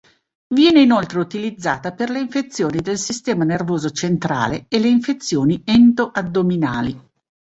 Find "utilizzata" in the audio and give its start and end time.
1.19-1.91